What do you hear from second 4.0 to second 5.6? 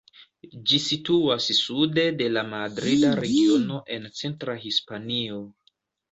centra Hispanio.